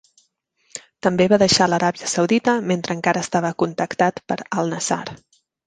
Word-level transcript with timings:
També 1.07 1.27
va 1.33 1.39
deixar 1.43 1.67
l'Aràbia 1.73 2.09
Saudita 2.15 2.57
mentre 2.73 2.97
encara 3.01 3.25
estava 3.29 3.55
contractat 3.65 4.21
per 4.33 4.41
Al 4.59 4.77
Nassr. 4.77 5.01